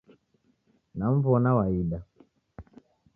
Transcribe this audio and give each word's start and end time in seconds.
Namw'ona 0.97 1.51
waida. 1.57 1.99